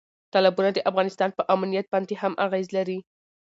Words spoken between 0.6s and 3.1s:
د افغانستان په امنیت باندې هم اغېز لري.